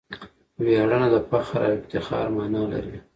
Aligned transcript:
ویاړنه 0.63 1.07
د 1.13 1.15
فخر 1.29 1.59
او 1.67 1.73
افتخار 1.77 2.25
مانا 2.35 2.63
لري. 2.71 2.97